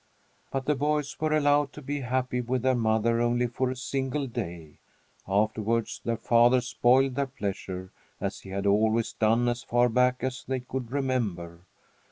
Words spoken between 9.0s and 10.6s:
done as far back as